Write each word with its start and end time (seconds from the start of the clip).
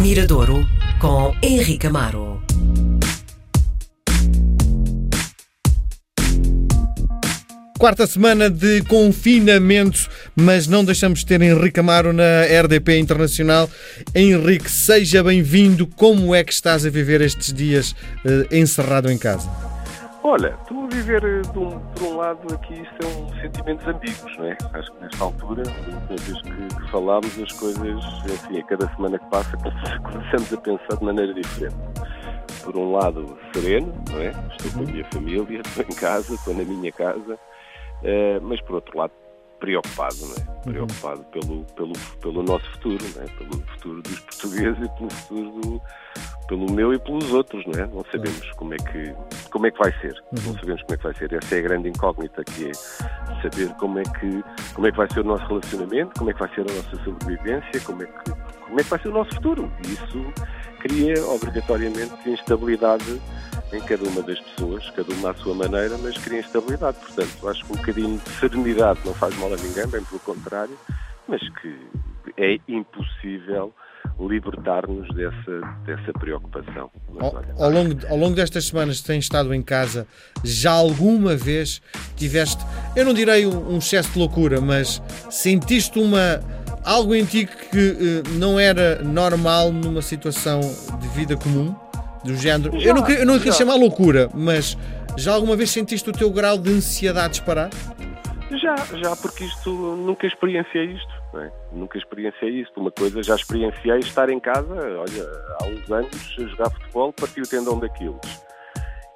Miradouro 0.00 0.66
com 0.98 1.34
Henrique 1.42 1.86
Amaro. 1.86 2.42
Quarta 7.78 8.06
semana 8.06 8.48
de 8.48 8.82
confinamento, 8.84 10.08
mas 10.34 10.66
não 10.66 10.84
deixamos 10.86 11.18
de 11.18 11.26
ter 11.26 11.42
Henrique 11.42 11.80
Amaro 11.80 12.14
na 12.14 12.44
RDP 12.62 12.98
Internacional. 12.98 13.68
Henrique, 14.14 14.70
seja 14.70 15.22
bem-vindo. 15.22 15.86
Como 15.86 16.34
é 16.34 16.42
que 16.44 16.52
estás 16.52 16.86
a 16.86 16.90
viver 16.90 17.20
estes 17.20 17.52
dias 17.52 17.94
eh, 18.24 18.56
encerrado 18.56 19.10
em 19.10 19.18
casa? 19.18 19.69
Olha, 20.22 20.54
estou 20.60 20.84
a 20.84 20.86
viver, 20.88 21.22
eh, 21.24 21.58
um- 21.58 21.80
por 21.94 22.02
um 22.02 22.16
lado, 22.18 22.54
aqui 22.54 22.86
são 23.00 23.28
sentimentos 23.40 23.86
ambíguos, 23.88 24.36
não 24.36 24.44
é? 24.44 24.58
Acho 24.74 24.92
que 24.92 25.02
nesta 25.02 25.24
altura, 25.24 25.62
da 25.62 25.70
última 25.70 26.16
vez 26.16 26.42
que, 26.42 26.74
que 26.76 26.90
falámos, 26.90 27.38
as 27.38 27.52
coisas, 27.52 28.04
enfim, 28.30 28.58
a 28.58 28.64
cada 28.64 28.88
semana 28.94 29.18
que 29.18 29.30
passa, 29.30 29.56
começamos 30.04 30.52
a 30.52 30.56
pensar 30.58 30.96
de 30.98 31.04
maneira 31.04 31.32
diferente. 31.32 31.76
Por 32.62 32.76
um 32.76 32.92
lado, 32.92 33.38
sereno, 33.54 33.94
não 34.10 34.20
é? 34.20 34.28
Estou 34.58 34.72
com 34.72 34.80
a 34.80 34.92
minha 34.92 35.04
família, 35.06 35.60
estou 35.64 35.84
em 35.84 35.94
casa, 35.96 36.34
estou 36.34 36.54
na 36.54 36.64
minha 36.64 36.92
casa, 36.92 37.38
eh, 38.02 38.38
mas 38.42 38.60
por 38.60 38.74
outro 38.74 38.98
lado, 38.98 39.12
preocupado, 39.58 40.16
não 40.20 40.34
é? 40.34 40.60
Preocupado 40.62 41.24
pelo, 41.32 41.64
pelo, 41.74 41.92
pelo 42.20 42.42
nosso 42.42 42.70
futuro, 42.72 43.02
não 43.16 43.22
é? 43.22 43.26
Pelo 43.26 43.62
futuro 43.68 44.02
dos 44.02 44.20
portugueses 44.20 44.78
e 44.84 44.88
pelo 44.98 45.10
futuro 45.10 45.50
do, 45.60 45.82
pelo 46.50 46.68
meu 46.68 46.92
e 46.92 46.98
pelos 46.98 47.32
outros, 47.32 47.64
não 47.64 47.80
é? 47.80 47.86
Não 47.86 48.04
sabemos 48.10 48.50
como 48.56 48.74
é 48.74 48.76
que 48.76 49.14
como 49.50 49.66
é 49.68 49.70
que 49.70 49.78
vai 49.78 49.92
ser. 50.00 50.20
Não 50.32 50.52
sabemos 50.54 50.82
como 50.82 50.94
é 50.94 50.96
que 50.96 51.02
vai 51.04 51.14
ser. 51.14 51.32
Essa 51.32 51.54
é 51.54 51.58
a 51.60 51.62
grande 51.62 51.88
incógnita 51.88 52.42
que 52.42 52.68
é 52.68 52.72
saber 53.40 53.72
como 53.76 54.00
é 54.00 54.02
que 54.02 54.42
como 54.74 54.86
é 54.88 54.90
que 54.90 54.96
vai 54.96 55.08
ser 55.12 55.20
o 55.20 55.24
nosso 55.24 55.46
relacionamento, 55.46 56.18
como 56.18 56.28
é 56.28 56.32
que 56.32 56.40
vai 56.40 56.52
ser 56.52 56.62
a 56.62 56.74
nossa 56.74 57.04
sobrevivência, 57.04 57.80
como 57.84 58.02
é 58.02 58.06
que 58.06 58.30
como 58.66 58.80
é 58.80 58.82
que 58.82 58.90
vai 58.90 58.98
ser 58.98 59.08
o 59.08 59.12
nosso 59.12 59.32
futuro. 59.36 59.72
E 59.86 59.92
isso 59.92 60.32
cria 60.80 61.24
obrigatoriamente 61.24 62.28
instabilidade 62.28 63.22
em 63.72 63.80
cada 63.82 64.08
uma 64.08 64.22
das 64.22 64.40
pessoas, 64.40 64.90
cada 64.90 65.14
uma 65.14 65.30
à 65.30 65.34
sua 65.34 65.54
maneira, 65.54 65.96
mas 65.98 66.18
cria 66.18 66.40
instabilidade. 66.40 66.98
Portanto, 66.98 67.48
acho 67.48 67.64
que 67.64 67.72
um 67.72 67.76
bocadinho 67.76 68.18
de 68.18 68.30
serenidade 68.30 68.98
não 69.04 69.14
faz 69.14 69.36
mal 69.38 69.52
a 69.52 69.56
ninguém, 69.56 69.86
bem 69.86 70.02
pelo 70.02 70.18
contrário, 70.18 70.76
mas 71.28 71.40
que 71.60 71.78
é 72.36 72.58
impossível 72.66 73.72
libertar-nos 74.18 75.08
dessa, 75.14 75.60
dessa 75.86 76.12
preocupação. 76.18 76.90
Mas, 77.12 77.22
Ao, 77.22 77.34
olha, 77.36 77.54
ao 77.58 77.70
longo, 77.70 78.06
ao 78.08 78.16
longo 78.16 78.34
destas 78.34 78.66
semanas 78.66 79.00
que 79.00 79.06
tens 79.06 79.24
estado 79.24 79.52
em 79.54 79.62
casa, 79.62 80.06
já 80.44 80.72
alguma 80.72 81.36
vez 81.36 81.80
tiveste, 82.16 82.64
eu 82.96 83.04
não 83.04 83.14
direi 83.14 83.46
um, 83.46 83.74
um 83.74 83.78
excesso 83.78 84.10
de 84.12 84.18
loucura, 84.18 84.60
mas 84.60 85.02
sentiste 85.30 85.98
uma 85.98 86.40
algo 86.84 87.14
em 87.14 87.24
ti 87.24 87.46
que 87.70 88.22
eh, 88.24 88.28
não 88.38 88.58
era 88.58 89.02
normal 89.02 89.70
numa 89.70 90.00
situação 90.02 90.60
de 91.00 91.08
vida 91.08 91.36
comum? 91.36 91.74
Do 92.24 92.36
género. 92.36 92.76
eu 92.78 92.94
não, 92.94 93.02
queria- 93.02 93.20
eu 93.20 93.26
não 93.26 93.34
queria 93.38 93.52
já. 93.52 93.58
chamar 93.58 93.74
loucura, 93.76 94.28
mas 94.34 94.76
já 95.16 95.32
alguma 95.32 95.56
vez 95.56 95.70
sentiste 95.70 96.08
o 96.08 96.12
teu 96.12 96.30
grau 96.30 96.58
de 96.58 96.70
ansiedade 96.70 97.30
disparar? 97.30 97.70
Já, 98.50 98.74
já, 98.96 99.14
porque 99.16 99.44
isto 99.44 99.70
nunca 99.70 100.26
experienciei 100.26 100.86
isto, 100.86 101.08
é? 101.34 101.52
Nunca 101.72 101.98
experienciei 101.98 102.62
isto. 102.62 102.80
Uma 102.80 102.90
coisa, 102.90 103.22
já 103.22 103.34
experienciei 103.34 103.98
estar 103.98 104.28
em 104.30 104.40
casa, 104.40 104.74
olha, 104.74 105.30
há 105.60 105.66
uns 105.66 105.90
anos, 105.90 106.36
a 106.38 106.42
jogar 106.42 106.70
futebol, 106.70 107.12
parti 107.12 107.40
o 107.40 107.48
tendão 107.48 107.78
daqueles. 107.78 108.42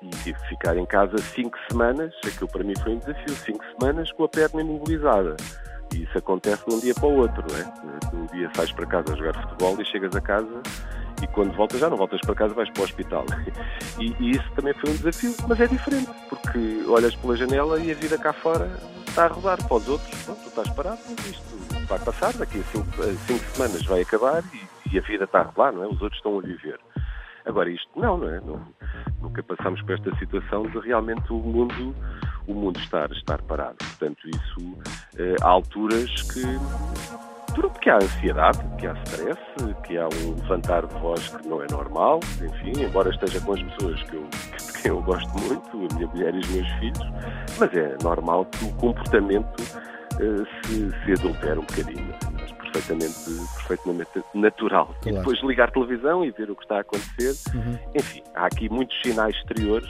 E 0.03 0.09
tive 0.23 0.39
que 0.39 0.49
ficar 0.49 0.77
em 0.77 0.85
casa 0.85 1.17
cinco 1.19 1.57
semanas, 1.71 2.15
aquilo 2.25 2.49
para 2.49 2.63
mim 2.63 2.75
foi 2.83 2.93
um 2.93 2.99
desafio, 2.99 3.35
cinco 3.37 3.65
semanas 3.79 4.13
com 4.13 4.25
a 4.25 4.29
perna 4.29 4.61
imobilizada. 4.61 5.37
E 5.95 6.03
isso 6.03 6.19
acontece 6.19 6.65
de 6.67 6.75
um 6.75 6.81
dia 6.81 6.95
para 6.95 7.07
o 7.07 7.17
outro, 7.17 7.45
não 7.51 7.59
é? 7.59 8.15
Um 8.15 8.27
dia 8.27 8.51
sais 8.55 8.71
para 8.73 8.87
casa 8.87 9.13
a 9.13 9.17
jogar 9.17 9.41
futebol 9.43 9.81
e 9.81 9.85
chegas 9.87 10.15
a 10.15 10.21
casa 10.21 10.63
e 11.23 11.27
quando 11.29 11.55
voltas 11.55 11.81
já 11.81 11.89
não 11.89 11.97
voltas 11.97 12.21
para 12.21 12.35
casa, 12.35 12.55
vais 12.55 12.71
para 12.71 12.83
o 12.83 12.85
hospital. 12.85 13.25
E, 13.97 14.13
e 14.19 14.33
isso 14.33 14.51
também 14.57 14.75
foi 14.75 14.91
um 14.91 14.97
desafio, 14.97 15.33
mas 15.49 15.61
é 15.61 15.69
diferente, 15.69 16.11
porque 16.29 16.85
olhas 16.89 17.15
pela 17.15 17.37
janela 17.37 17.79
e 17.79 17.93
a 17.93 17.95
vida 17.95 18.19
cá 18.19 18.33
fora 18.33 18.69
está 19.07 19.27
a 19.27 19.29
rodar 19.29 19.57
para 19.69 19.77
os 19.77 19.89
outros. 19.89 20.11
Tu 20.25 20.49
estás 20.49 20.69
parado, 20.71 20.99
mas 21.09 21.27
isto 21.27 21.74
vai 21.85 21.99
passar, 21.99 22.33
daqui 22.35 22.61
a 22.61 22.63
cinco, 22.65 23.03
a 23.03 23.13
cinco 23.27 23.45
semanas 23.53 23.85
vai 23.85 24.03
acabar 24.03 24.43
e, 24.53 24.95
e 24.95 24.99
a 24.99 25.03
vida 25.03 25.25
está 25.25 25.43
rolar, 25.43 25.73
não 25.73 25.83
é? 25.85 25.87
Os 25.87 26.01
outros 26.03 26.17
estão 26.17 26.39
a 26.39 26.43
viver. 26.43 26.79
Agora 27.45 27.71
isto 27.71 27.89
não, 27.97 28.17
não 28.19 28.29
é? 28.29 28.41
Não- 28.41 28.67
nunca 29.21 29.43
passamos 29.43 29.81
por 29.83 29.93
esta 29.93 30.15
situação 30.17 30.63
de 30.65 30.79
realmente 30.81 31.33
o 31.33 31.37
mundo, 31.37 31.95
o 32.47 32.55
mundo 32.55 32.79
estar, 32.81 33.11
estar 33.13 33.41
parado. 33.43 33.77
Portanto, 33.79 34.19
isso 34.29 34.79
eh, 35.17 35.37
há 35.43 35.49
alturas 35.49 36.11
que 36.33 36.43
Pronto, 37.55 37.79
que 37.79 37.89
há 37.89 37.97
ansiedade, 37.99 38.59
que 38.79 38.87
há 38.87 38.95
stress, 39.05 39.41
que 39.85 39.97
há 39.97 40.09
um 40.09 40.35
levantar 40.43 40.87
de 40.87 40.95
voz 40.99 41.29
que 41.29 41.47
não 41.47 41.63
é 41.63 41.67
normal, 41.71 42.19
enfim, 42.43 42.73
embora 42.83 43.11
esteja 43.11 43.41
com 43.43 43.53
as 43.53 43.63
pessoas 43.63 44.03
que 44.03 44.17
eu, 44.17 44.25
de 44.27 44.83
quem 44.83 44.91
eu 44.91 45.01
gosto 45.03 45.29
muito, 45.39 45.89
a 45.89 45.95
minha 45.95 46.07
mulher 46.09 46.35
e 46.35 46.39
os 46.41 46.49
meus 46.49 46.69
filhos, 46.81 47.13
mas 47.61 47.73
é 47.75 47.97
normal 48.03 48.45
que 48.47 48.65
o 48.65 48.73
comportamento 48.73 49.63
eh, 49.63 50.04
se, 50.65 50.91
se 51.05 51.13
adultere 51.13 51.59
um 51.59 51.63
bocadinho. 51.65 52.15
Acho 52.43 52.55
perfeitamente, 52.57 53.15
perfeitamente 53.57 54.11
natural. 54.35 54.95
E 55.01 55.03
Claro. 55.05 55.19
depois 55.19 55.43
ligar 55.43 55.71
televisão 55.71 56.25
e 56.25 56.31
ver 56.31 56.51
o 56.51 56.57
que 56.57 56.63
está 56.63 56.77
a 56.79 56.81
acontecer. 56.81 57.35
Enfim, 57.95 58.23
há 58.35 58.47
aqui 58.47 58.69
muitos 58.69 58.97
sinais 59.03 59.35
exteriores 59.37 59.89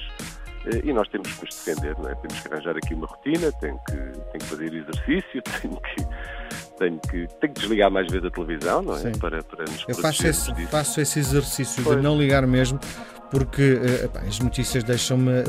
eh, 0.67 0.81
e 0.85 0.93
nós 0.93 1.09
temos 1.09 1.33
que 1.33 1.45
nos 1.45 1.55
defender, 1.55 1.93
é? 1.93 2.15
Temos 2.15 2.41
que 2.41 2.53
arranjar 2.53 2.77
aqui 2.77 2.95
uma 2.95 3.07
rotina, 3.07 3.53
tenho 3.61 3.79
que, 3.87 3.93
tenho 3.97 4.39
que 4.39 4.45
fazer 4.45 4.75
exercício, 4.75 5.43
tenho 5.61 5.81
que, 5.81 6.07
tenho 6.79 7.01
que, 7.01 7.27
tenho 7.41 7.53
que 7.55 7.61
desligar 7.61 7.91
mais 7.91 8.06
vezes 8.11 8.27
a 8.27 8.31
televisão, 8.31 8.83
não 8.83 8.95
é? 8.97 8.99
Sim. 8.99 9.12
Para, 9.19 9.43
para 9.43 9.65
nos 9.65 9.85
Eu 9.89 9.95
faço 9.95 10.27
esse, 10.27 10.53
disso. 10.53 10.69
faço 10.69 11.01
esse 11.01 11.19
exercício 11.21 11.83
de 11.83 11.89
Pois. 11.89 12.03
não 12.03 12.19
ligar 12.19 12.47
mesmo, 12.47 12.79
porque 13.31 13.81
eh, 13.83 14.05
epá, 14.05 14.21
as 14.21 14.39
notícias 14.41 14.85
deixam-me 14.85 15.31
eh, 15.33 15.43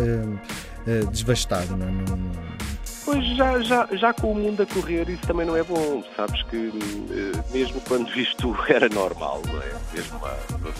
eh, 0.87 1.05
desvastado. 1.11 1.75
Não, 1.75 1.87
é? 1.87 1.91
não, 1.91 2.17
não- 2.17 2.74
Pois 3.05 3.23
já, 3.37 3.59
já, 3.61 3.87
já 3.91 4.13
com 4.13 4.31
o 4.31 4.35
mundo 4.35 4.63
a 4.63 4.65
correr 4.65 5.07
isso 5.09 5.21
também 5.27 5.45
não 5.45 5.55
é 5.55 5.63
bom, 5.63 6.03
sabes 6.15 6.41
que 6.43 6.71
eh, 7.11 7.53
mesmo 7.55 7.79
quando 7.81 8.09
isto 8.17 8.55
era 8.67 8.89
normal, 8.89 9.41
não 9.45 9.61
é? 9.61 9.71
Mesmo 9.93 10.25
há, 10.25 10.35
vamos, 10.57 10.79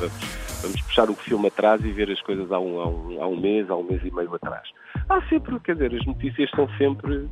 vamos 0.62 0.82
puxar 0.82 1.10
o 1.10 1.14
filme 1.16 1.48
atrás 1.48 1.84
e 1.86 1.92
ver 1.92 2.10
as 2.12 2.20
coisas 2.22 2.52
há 2.52 2.60
um, 2.60 2.80
há, 2.80 2.88
um, 2.88 3.22
há 3.24 3.28
um 3.28 3.40
mês, 3.40 3.70
há 3.70 3.76
um 3.76 3.84
mês 3.84 4.02
e 4.04 4.10
meio 4.12 4.34
atrás. 4.34 4.68
Há 5.08 5.22
sempre, 5.30 5.60
quer 5.60 5.74
dizer, 5.74 5.94
as 5.94 6.06
notícias 6.08 6.50
são 6.56 6.68
sempre, 6.80 7.30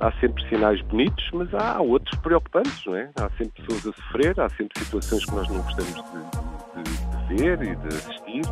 há 0.00 0.10
sempre 0.12 0.48
sinais 0.48 0.80
bonitos, 0.82 1.28
mas 1.34 1.52
há 1.52 1.78
outros 1.82 2.18
preocupantes, 2.20 2.86
não 2.86 2.96
é? 2.96 3.10
Há 3.16 3.28
sempre 3.36 3.62
pessoas 3.62 3.86
a 3.86 4.02
sofrer, 4.02 4.40
há 4.40 4.48
sempre 4.48 4.82
situações 4.82 5.24
que 5.26 5.32
nós 5.34 5.48
não 5.48 5.60
gostamos 5.60 5.94
de, 5.94 6.82
de- 6.82 7.26
de 7.26 7.42
ver 7.44 7.62
e 7.62 7.76
de 7.76 7.88
assistir. 7.88 8.42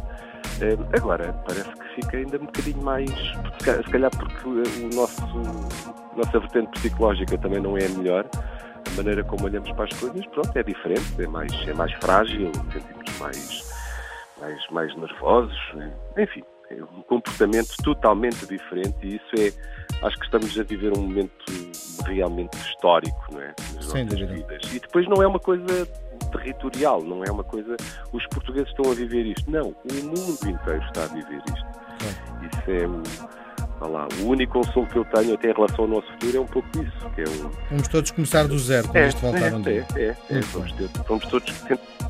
Eh, 0.60 0.76
agora, 0.96 1.32
parece 1.46 1.70
que 1.70 1.94
fica 2.02 2.16
ainda 2.16 2.36
um 2.36 2.46
bocadinho 2.46 2.82
mais. 2.82 3.10
Se 3.10 3.64
ca- 3.64 3.82
se 3.82 3.90
calhar 3.90 4.10
porque 4.10 4.48
o 4.48 4.94
nosso, 4.94 5.22
a 6.12 6.16
nossa 6.16 6.38
vertente 6.38 6.70
psicológica 6.72 7.36
também 7.38 7.60
não 7.60 7.76
é 7.76 7.86
a 7.86 7.88
melhor, 7.90 8.24
a 8.32 8.96
maneira 8.96 9.24
como 9.24 9.44
olhamos 9.46 9.70
para 9.72 9.84
as 9.84 9.98
coisas, 9.98 10.24
pronto, 10.26 10.56
é 10.56 10.62
diferente, 10.62 11.04
é 11.22 11.26
mais, 11.26 11.52
é 11.68 11.72
mais 11.74 11.92
frágil, 11.94 12.52
sentimos 12.72 13.18
mais, 13.18 13.74
mais, 14.40 14.68
mais 14.70 14.96
nervosos, 14.96 15.58
eh, 15.76 16.22
enfim, 16.22 16.44
é 16.70 16.74
um 16.82 17.02
comportamento 17.02 17.74
totalmente 17.82 18.46
diferente 18.46 18.96
e 19.02 19.16
isso 19.16 19.34
é. 19.60 19.74
Acho 20.06 20.18
que 20.18 20.24
estamos 20.24 20.58
a 20.58 20.62
viver 20.64 20.92
um 20.96 21.02
momento 21.02 21.32
realmente 22.06 22.56
histórico, 22.58 23.16
não 23.32 23.40
é? 23.40 23.54
Nas 23.74 23.84
Sem 23.86 24.04
nossas 24.04 24.18
dúvida. 24.20 24.34
vidas. 24.58 24.72
E 24.74 24.80
depois 24.80 25.08
não 25.08 25.22
é 25.22 25.26
uma 25.26 25.38
coisa 25.38 25.64
territorial, 26.38 27.02
não 27.02 27.24
é 27.24 27.30
uma 27.30 27.44
coisa. 27.44 27.76
Os 28.12 28.26
portugueses 28.28 28.68
estão 28.68 28.90
a 28.90 28.94
viver 28.94 29.26
isto. 29.26 29.50
Não, 29.50 29.68
o 29.68 30.04
mundo 30.04 30.38
inteiro 30.42 30.82
está 30.84 31.04
a 31.04 31.06
viver 31.06 31.42
isto. 31.46 31.66
Isso 32.42 32.70
é. 32.70 32.86
um, 32.86 33.02
vá 33.80 33.86
lá, 33.86 34.08
o 34.20 34.26
único 34.28 34.60
consolo 34.60 34.86
que 34.86 34.96
eu 34.98 35.04
tenho 35.06 35.34
até 35.34 35.50
em 35.50 35.54
relação 35.54 35.84
ao 35.84 35.88
nosso 35.88 36.06
futuro 36.12 36.36
é 36.36 36.40
um 36.40 36.46
pouco 36.46 36.68
isso, 36.74 37.10
que 37.14 37.20
é 37.22 37.24
um. 37.28 37.50
Vamos 37.70 37.88
todos 37.88 38.10
começar 38.10 38.46
do 38.46 38.58
zero 38.58 38.88
quando 38.88 39.06
isto 39.06 39.20
voltar 39.20 39.52
um 39.52 39.60
é, 39.60 39.62
dia. 39.62 39.86
é, 39.96 40.02
é, 40.02 40.16
é. 40.30 40.40
Vamos, 40.52 40.72
ter- 40.72 40.90
vamos 41.08 41.26
todos 41.26 41.54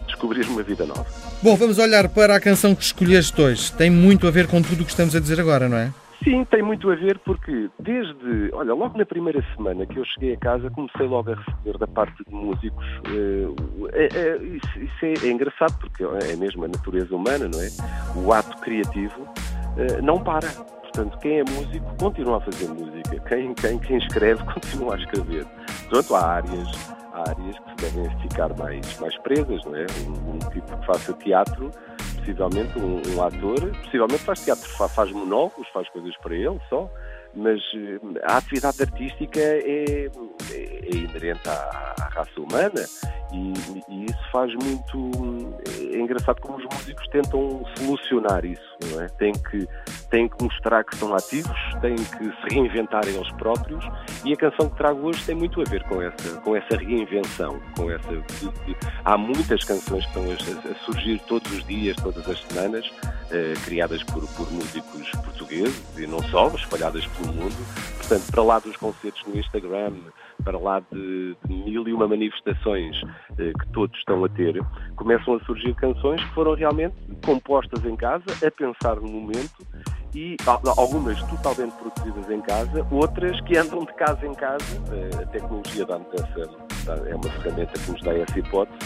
descobrir 0.07 0.47
uma 0.49 0.62
vida 0.62 0.87
nova. 0.87 1.06
Bom, 1.43 1.56
vamos 1.56 1.79
olhar 1.79 2.09
para 2.09 2.35
a 2.37 2.41
canção 2.41 2.75
que 2.75 2.82
escolheste 2.82 3.41
hoje. 3.41 3.73
Tem 3.73 3.91
muito 3.91 4.26
a 4.26 4.31
ver 4.31 4.47
com 4.47 4.62
tudo 4.62 4.82
o 4.82 4.85
que 4.85 4.91
estamos 4.91 5.15
a 5.15 5.21
dizer 5.21 5.41
agora, 5.41 5.69
não 5.69 5.76
é? 5.76 5.93
Sim, 6.25 6.43
tem 6.47 6.62
muito 6.62 6.91
a 6.91 6.94
ver 6.94 7.19
porque 7.19 7.69
desde, 7.79 8.50
olha, 8.55 8.73
logo 8.73 8.97
na 8.97 9.05
primeira 9.05 9.44
semana 9.55 9.85
que 9.85 9.99
eu 9.99 10.05
cheguei 10.06 10.32
a 10.32 10.38
casa 10.38 10.71
comecei 10.71 11.06
logo 11.06 11.31
a 11.31 11.35
receber 11.35 11.76
da 11.76 11.87
parte 11.87 12.25
de 12.25 12.35
músicos, 12.35 12.82
eh, 13.05 13.47
é, 13.93 14.19
é, 14.19 14.37
isso, 14.43 14.79
isso 14.79 15.05
é, 15.05 15.29
é 15.29 15.31
engraçado 15.31 15.79
porque 15.79 16.03
é 16.03 16.35
mesmo 16.37 16.65
a 16.65 16.69
natureza 16.69 17.15
humana, 17.15 17.47
não 17.53 17.61
é? 17.61 17.69
O 18.17 18.32
ato 18.32 18.56
criativo 18.62 19.29
eh, 19.76 20.00
não 20.00 20.19
para. 20.19 20.49
Portanto, 20.49 21.19
quem 21.19 21.41
é 21.41 21.44
músico 21.44 21.94
continua 21.99 22.38
a 22.38 22.41
fazer 22.41 22.69
música, 22.69 23.21
quem, 23.29 23.53
quem, 23.53 23.79
quem 23.81 23.99
escreve 23.99 24.43
continua 24.50 24.94
a 24.94 24.99
escrever. 24.99 25.44
Portanto, 25.91 26.15
há 26.15 26.26
áreas, 26.26 26.94
há 27.12 27.21
áreas 27.29 27.59
que 27.59 27.71
se 27.71 27.93
devem 27.93 28.19
ficar 28.21 28.56
mais, 28.56 28.99
mais 28.99 29.19
presas, 29.19 29.62
não 29.67 29.76
é? 29.76 29.85
Um, 30.06 30.37
um 30.37 30.38
tipo 30.38 30.75
que 30.79 30.87
faça 30.87 31.12
teatro 31.12 31.71
possivelmente 32.25 32.79
um, 32.79 33.03
um 33.15 33.23
ator, 33.23 33.71
possivelmente 33.85 34.23
faz 34.23 34.41
teatro, 34.44 34.69
fa- 34.71 34.88
faz 34.88 35.11
monólogos, 35.12 35.69
faz 35.69 35.88
coisas 35.91 36.17
para 36.19 36.35
ele 36.35 36.59
só, 36.69 36.91
mas 37.35 37.61
eh, 37.75 38.21
a 38.25 38.38
atividade 38.38 38.82
artística 38.82 39.38
é, 39.41 39.59
é, 39.59 40.11
é 40.55 40.97
inerente 40.97 41.49
à, 41.49 41.94
à, 42.00 42.09
raça 42.09 42.41
humana 42.41 42.85
e, 43.32 43.53
e, 43.93 44.05
isso 44.06 44.31
faz 44.31 44.53
muito. 44.55 45.11
É 45.93 45.99
engraçado 45.99 46.41
como 46.41 46.56
os 46.59 46.65
músicos 46.65 47.06
tentam 47.09 47.65
solucionar 47.76 48.44
isso, 48.44 48.76
não 48.93 49.03
é? 49.03 49.09
Têm 49.09 49.32
que, 49.32 49.67
têm 50.14 50.28
que 50.28 50.44
mostrar 50.44 50.84
que 50.84 50.96
são 50.96 51.12
ativos, 51.12 51.58
têm 51.81 51.96
que 51.96 52.25
se 52.25 52.55
reinventarem 52.55 53.16
eles 53.16 53.32
próprios 53.32 53.84
e 54.25 54.32
a 54.32 54.37
canção 54.37 54.70
que 54.70 54.76
trago 54.76 55.08
hoje 55.08 55.25
tem 55.25 55.34
muito 55.34 55.61
a 55.61 55.64
ver 55.64 55.82
com 55.88 56.00
essa, 56.00 56.40
com 56.40 56.55
essa 56.55 56.76
reinvenção. 56.76 57.61
Com 57.76 57.90
essa, 57.90 58.08
há 59.05 59.19
muitas 59.19 59.64
canções 59.64 60.06
que 60.06 60.19
estão 60.20 60.70
a 60.70 60.75
surgir 60.84 61.20
todos 61.26 61.50
os 61.50 61.66
dias, 61.66 61.96
todas 61.96 62.28
as 62.28 62.40
semanas, 62.44 62.88
eh, 63.32 63.55
criadas 63.64 64.05
por, 64.05 64.25
por 64.37 64.49
músicos 64.52 65.11
portugueses 65.25 65.99
e 65.99 66.06
não 66.06 66.22
só, 66.22 66.46
espalhadas 66.55 67.05
pelo 67.06 67.32
mundo. 67.32 67.56
Portanto, 67.96 68.31
para 68.31 68.43
lá 68.44 68.58
dos 68.61 68.76
concertos 68.76 69.25
no 69.26 69.37
Instagram, 69.37 69.94
para 70.44 70.58
lá 70.58 70.81
de, 70.93 71.37
de 71.44 71.55
mil 71.55 71.88
e 71.88 71.93
uma 71.93 72.06
manifestações 72.06 73.02
eh, 73.37 73.52
que 73.58 73.69
todos 73.72 73.99
estão 73.99 74.25
a 74.25 74.28
ter, 74.28 74.62
começam 74.94 75.34
a 75.34 75.40
surgir 75.40 75.75
canções 75.75 76.22
que 76.22 76.34
foram 76.34 76.55
realmente 76.55 76.94
compostas 77.25 77.84
em 77.84 77.96
casa, 77.96 78.25
a 78.46 78.50
pensar 78.52 79.00
no 79.00 79.08
momento 79.08 79.66
e 80.14 80.37
algumas 80.76 81.20
totalmente 81.25 81.72
produzidas 81.72 82.31
em 82.31 82.40
casa, 82.40 82.87
outras 82.90 83.40
que 83.43 83.56
andam 83.56 83.81
de 83.81 83.93
casa 83.94 84.26
em 84.26 84.34
casa. 84.34 84.64
Eh, 84.93 85.22
a 85.22 85.26
tecnologia 85.26 85.84
dá-nos 85.84 86.06
essa, 86.14 87.08
é 87.08 87.14
uma 87.14 87.31
ferramenta 87.31 87.72
que 87.72 87.90
nos 87.90 88.00
dá 88.02 88.16
essa 88.16 88.38
hipótese, 88.38 88.78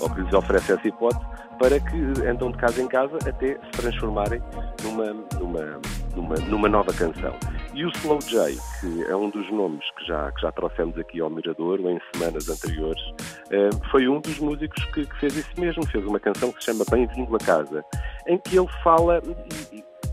ou 0.00 0.10
que 0.10 0.20
lhes 0.20 0.32
oferece 0.32 0.72
essa 0.72 0.86
hipótese, 0.86 1.26
para 1.58 1.80
que 1.80 2.28
andam 2.28 2.52
de 2.52 2.58
casa 2.58 2.80
em 2.80 2.86
casa 2.86 3.16
até 3.26 3.54
se 3.54 3.70
transformarem 3.80 4.40
numa, 4.82 5.12
numa, 5.38 5.80
numa, 6.14 6.34
numa 6.36 6.68
nova 6.68 6.92
canção. 6.92 7.34
E 7.74 7.84
o 7.84 7.90
Slow 7.90 8.20
J, 8.20 8.56
que 8.80 9.04
é 9.04 9.14
um 9.14 9.28
dos 9.28 9.50
nomes 9.50 9.84
que 9.98 10.06
já, 10.06 10.32
que 10.32 10.40
já 10.40 10.52
trouxemos 10.52 10.96
aqui 10.96 11.20
ao 11.20 11.28
Mirador 11.28 11.78
em 11.80 12.00
semanas 12.14 12.48
anteriores, 12.48 13.02
eh, 13.50 13.70
foi 13.90 14.08
um 14.08 14.20
dos 14.20 14.38
músicos 14.38 14.82
que, 14.86 15.04
que 15.04 15.16
fez 15.18 15.36
isso 15.36 15.50
mesmo. 15.58 15.84
Fez 15.86 16.04
uma 16.06 16.18
canção 16.18 16.52
que 16.52 16.64
se 16.64 16.70
chama 16.70 16.84
Bem-vindo 16.90 17.34
a 17.36 17.38
Casa, 17.38 17.84
em 18.26 18.38
que 18.38 18.56
ele 18.56 18.68
fala, 18.82 19.20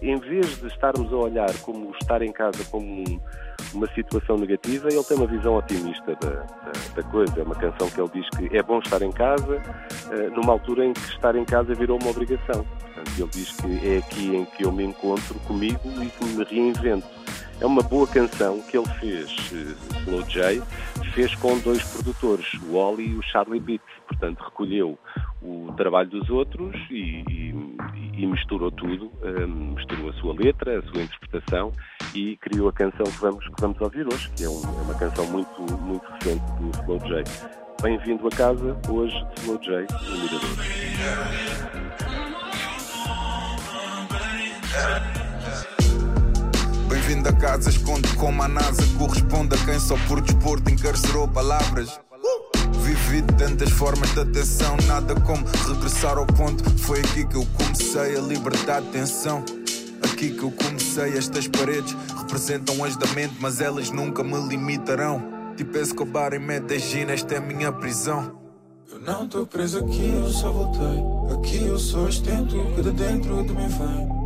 em 0.04 0.18
vez 0.20 0.58
de 0.60 0.68
estarmos 0.68 1.12
a 1.14 1.16
olhar 1.16 1.54
como 1.62 1.92
estar 2.02 2.22
em 2.22 2.32
casa 2.32 2.64
como 2.70 3.04
uma 3.74 3.88
situação 3.94 4.38
negativa, 4.38 4.90
ele 4.92 5.04
tem 5.04 5.18
uma 5.18 5.26
visão 5.26 5.56
otimista 5.56 6.16
da, 6.22 6.30
da, 6.30 6.72
da, 6.96 7.04
coisa. 7.04 7.40
É 7.40 7.44
uma 7.44 7.56
canção 7.56 7.90
que 7.90 8.02
ele 8.02 8.10
diz 8.14 8.30
que 8.32 8.56
é 8.56 8.62
bom 8.62 8.80
estar 8.80 9.02
em 9.02 9.12
casa, 9.12 9.58
uh, 9.58 10.36
numa 10.36 10.54
altura 10.54 10.86
em 10.86 10.94
que 10.94 11.00
estar 11.10 11.36
em 11.36 11.46
casa 11.46 11.74
virou 11.74 11.98
uma 12.02 12.12
obrigação. 12.12 12.66
Portanto, 12.82 13.12
ele 13.18 13.30
diz 13.32 13.52
que 13.54 13.88
é 13.88 13.98
aqui 13.98 14.36
em 14.36 14.46
que 14.46 14.66
eu 14.66 14.72
me 14.72 14.84
encontro 14.84 15.40
comigo 15.40 15.80
e 16.02 16.08
que 16.08 16.26
me 16.26 16.44
reinvento. 16.44 17.08
É 17.62 17.66
uma 17.66 17.82
boa 17.82 18.06
canção 18.08 18.60
que 18.62 18.78
ele 18.78 18.90
fez, 19.00 19.32
uh, 19.52 20.00
Slow 20.02 20.24
J, 20.24 20.62
fez 21.14 21.34
com 21.36 21.58
dois 21.60 21.84
produtores, 21.84 22.54
o 22.68 22.76
Oli 22.76 23.10
e 23.10 23.16
o 23.16 23.22
Charlie 23.22 23.60
Beat. 23.60 23.82
Portanto, 24.08 24.44
recolheu 24.44 24.98
o 25.42 25.74
trabalho 25.76 26.10
dos 26.10 26.30
outros 26.30 26.76
e, 26.90 27.24
e, 27.30 27.54
e 28.18 28.26
misturou 28.26 28.72
tudo, 28.72 29.12
um, 29.24 29.74
misturou 29.76 30.10
a 30.10 30.14
sua 30.14 30.34
letra, 30.34 30.80
a 30.80 30.84
sua 30.84 31.04
interpretação 31.04 31.72
e 32.14 32.38
criou 32.38 32.70
a 32.70 32.74
canção 32.74 33.06
que 33.06 33.20
vamos, 33.20 33.46
que 33.48 33.62
vamos 33.62 33.80
ouvir 33.82 34.08
hoje, 34.08 34.30
que 34.36 34.44
é, 34.44 34.50
um, 34.50 34.62
é 34.64 34.82
uma 34.82 34.96
canção 34.96 35.26
muito, 35.28 35.62
muito 35.82 36.06
recente 36.12 36.44
do 36.60 36.70
Slow 36.82 37.00
J. 37.00 37.24
Bem-vindo 37.82 38.28
a 38.28 38.32
casa, 38.32 38.78
hoje 38.90 39.16
Slow 39.42 39.60
J 39.60 39.88
no 39.92 40.18
Mirador. 40.18 40.50
Bem-vindo 47.06 47.28
a 47.28 47.34
casa, 47.34 47.70
esconde 47.70 48.08
como 48.16 48.42
a 48.42 48.48
NASA 48.48 48.82
corresponde 48.98 49.54
a 49.56 49.66
quem 49.66 49.78
só 49.78 49.98
por 50.08 50.22
desporto 50.22 50.72
encarcerou 50.72 51.28
palavras. 51.28 52.00
Vivi 52.82 53.22
tantas 53.38 53.70
formas 53.72 54.14
de 54.14 54.22
atenção, 54.22 54.78
nada 54.88 55.14
como 55.20 55.44
regressar 55.68 56.18
ao 56.18 56.26
ponto. 56.26 56.64
Foi 56.80 57.02
aqui 57.02 57.26
que 57.26 57.36
eu 57.36 57.46
comecei 57.58 58.18
a 58.18 58.22
libertar 58.22 58.82
tensão. 58.84 59.44
Aqui 60.02 60.32
que 60.32 60.44
eu 60.44 60.52
comecei, 60.52 61.18
estas 61.18 61.46
paredes 61.46 61.94
representam 62.20 62.82
as 62.86 62.96
da 62.96 63.08
mente, 63.08 63.36
mas 63.38 63.60
elas 63.60 63.92
nunca 63.92 64.24
me 64.24 64.40
limitarão. 64.48 65.22
Tipo 65.58 65.78
Escobar 65.80 66.34
em 66.34 66.40
Medellín, 66.40 67.12
esta 67.12 67.36
é 67.36 67.38
a 67.40 67.42
minha 67.42 67.74
prisão. 67.74 68.40
Eu 68.90 69.02
não 69.02 69.28
tô 69.28 69.46
preso 69.46 69.80
aqui, 69.80 70.10
eu 70.10 70.30
só 70.30 70.50
voltei. 70.50 71.36
Aqui 71.38 71.66
eu 71.66 71.78
só 71.78 72.06
ostento 72.06 72.58
o 72.58 72.76
que 72.76 72.82
de 72.82 72.92
dentro 72.92 73.44
de 73.44 73.52
mim 73.52 73.68
vem. 73.68 74.23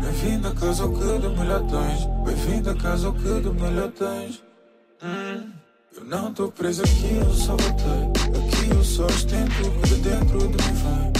Bem-vindo 0.00 0.48
a 0.48 0.54
casa 0.54 0.82
ao 0.84 0.92
que 0.92 1.18
de 1.18 1.28
melhor 1.28 1.62
tens. 1.66 2.04
Bem-vindo 2.24 2.70
a 2.70 2.74
casa 2.74 3.06
ao 3.08 3.12
que 3.14 3.40
de 3.40 3.50
melhor 3.50 3.90
tens. 3.90 4.42
Hum. 5.02 5.52
Eu 5.96 6.04
não 6.04 6.32
tô 6.32 6.50
preso 6.52 6.82
aqui, 6.82 7.16
eu 7.16 7.32
só 7.34 7.56
voltei. 7.56 8.22
Aqui 8.38 8.70
eu 8.70 8.84
só 8.84 9.06
ostento 9.06 9.66
o 9.66 9.80
que 9.80 9.88
de 9.88 9.96
dentro 9.96 10.38
de 10.38 10.46
mim 10.46 10.74
vem. 10.82 11.12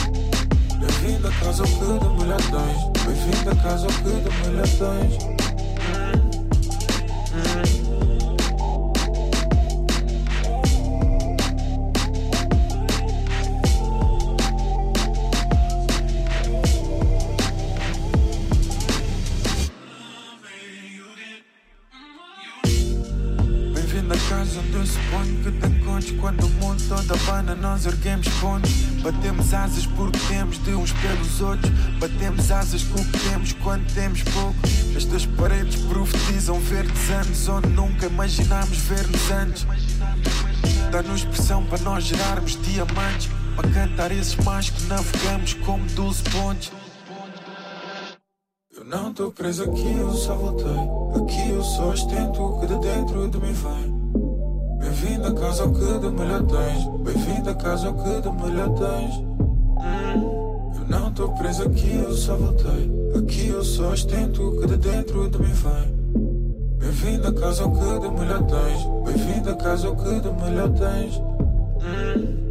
Bem-vindo 0.79 1.29
a 1.29 1.33
casa 1.33 1.63
ao 1.63 1.69
que 1.69 2.05
de 2.05 2.21
melhor 2.21 2.41
tens. 2.41 3.05
Bem-vindo 3.05 3.51
a 3.51 3.57
casa 3.57 3.87
ao 3.87 3.93
que 3.93 4.03
de 4.03 4.49
melhor 4.49 4.69
tens. 4.79 5.48
Quando 26.21 26.45
o 26.45 26.49
mundo 26.51 26.83
todo 26.89 27.15
abana, 27.15 27.55
nós 27.55 27.87
erguemos 27.87 28.29
pontos. 28.41 28.71
Batemos 29.03 29.55
asas 29.55 29.87
porque 29.87 30.19
temos 30.29 30.59
de 30.59 30.75
uns 30.75 30.93
pelos 30.93 31.41
outros. 31.41 31.73
Batemos 31.99 32.51
asas 32.51 32.83
com 32.85 33.01
o 33.01 33.05
que 33.05 33.19
temos 33.31 33.53
quando 33.55 33.95
temos 33.95 34.23
pouco. 34.23 34.55
Estas 34.97 35.25
paredes 35.25 35.77
profetizam 35.83 36.59
verdes 36.61 37.11
anos 37.11 37.49
onde 37.49 37.69
nunca 37.69 38.07
imaginámos 38.07 38.77
ver-nos 38.77 39.31
antes. 39.31 39.67
Dá-nos 40.91 41.25
pressão 41.25 41.65
para 41.65 41.79
nós 41.79 42.05
gerarmos 42.05 42.61
diamantes. 42.63 43.31
Para 43.57 43.69
cantar 43.71 44.13
esses 44.13 44.37
mais 44.45 44.71
que 44.71 44.83
navegamos 44.85 45.55
como 45.55 45.85
12 45.87 46.23
pontes. 46.25 46.73
Eu 48.77 48.85
não 48.85 49.13
tô 49.13 49.33
preso 49.33 49.65
aqui, 49.65 49.93
eu 49.99 50.13
só 50.13 50.35
voltei. 50.35 51.23
Aqui 51.23 51.51
eu 51.51 51.63
só 51.65 51.89
ostento 51.89 52.43
o 52.43 52.61
que 52.61 52.67
de 52.67 52.79
dentro 52.79 53.29
de 53.29 53.39
mim 53.39 53.53
vem. 53.53 53.98
Bem-vindo 55.29 55.41
a 55.41 55.49
casa 55.49 55.69
que 55.69 55.99
de 55.99 56.11
melhor 56.11 56.43
tens. 56.47 56.85
Bem-vindo 57.01 57.51
a 57.51 57.55
casa 57.55 57.93
que 57.93 58.21
de 58.23 58.33
melhor 58.43 58.69
tens. 58.79 59.15
Eu 60.75 60.89
não 60.89 61.13
tô 61.13 61.29
preso 61.33 61.65
aqui, 61.65 61.97
eu 61.97 62.15
só 62.15 62.35
voltei. 62.35 62.91
Aqui 63.15 63.49
eu 63.49 63.63
só 63.63 63.91
ostento 63.91 64.43
o 64.43 64.59
que 64.59 64.67
de 64.69 64.77
dentro 64.79 65.29
de 65.29 65.39
mim 65.39 65.53
vem. 65.53 66.79
Bem-vindo 66.79 67.29
a 67.29 67.33
casa 67.35 67.65
que 67.65 68.01
de 68.01 68.11
melhor 68.11 68.43
tens. 68.45 69.05
Bem-vindo 69.05 69.51
a 69.51 69.55
casa 69.57 69.95
que 69.95 70.21
de 70.21 70.43
melhor 70.43 70.71
tens. 70.71 72.48